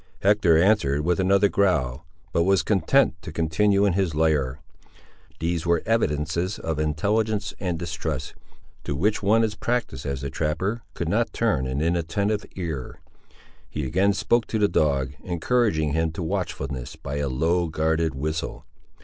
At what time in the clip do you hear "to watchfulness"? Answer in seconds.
16.13-16.95